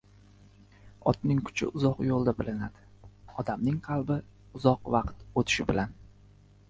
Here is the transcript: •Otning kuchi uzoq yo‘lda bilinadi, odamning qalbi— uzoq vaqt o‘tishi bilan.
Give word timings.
•Otning 1.11 1.41
kuchi 1.49 1.67
uzoq 1.79 2.01
yo‘lda 2.07 2.33
bilinadi, 2.39 2.87
odamning 3.43 3.77
qalbi— 3.89 4.19
uzoq 4.61 4.91
vaqt 4.97 5.23
o‘tishi 5.43 5.67
bilan. 5.71 5.95